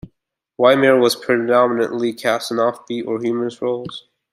[0.59, 4.07] Waymire was predominantly cast in offbeat or humorous roles.